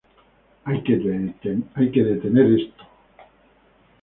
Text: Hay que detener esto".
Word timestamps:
Hay 0.63 0.81
que 0.81 0.95
detener 2.03 2.51
esto". 2.59 2.83